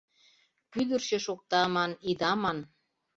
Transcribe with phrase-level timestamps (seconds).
[0.71, 2.57] Кӱдырчӧ шокта ман ида ман-